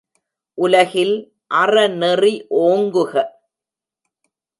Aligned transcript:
உலகில் 0.57 1.13
அறநெறி 1.53 2.33
ஓங்குக! 2.61 3.13